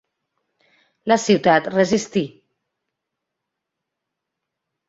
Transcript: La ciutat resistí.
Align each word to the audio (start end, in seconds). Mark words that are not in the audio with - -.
La 1.11 1.17
ciutat 1.25 1.69
resistí. 1.75 2.25